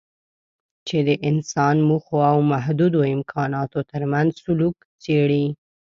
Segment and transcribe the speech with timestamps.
[0.87, 5.45] چې د انسان موخو او محدودو امکاناتو ترمنځ سلوک څېړي.